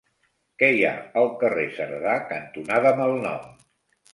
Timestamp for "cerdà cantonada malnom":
1.75-3.49